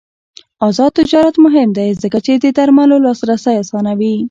[0.67, 4.13] آزاد تجارت مهم دی ځکه چې د درملو لاسرسی اسانوي.